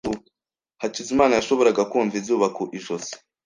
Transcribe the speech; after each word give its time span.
Hakizimana 0.81 1.33
yashoboraga 1.39 1.81
kumva 1.91 2.15
izuba 2.21 2.47
ku 2.55 2.63
ijosi. 2.77 3.13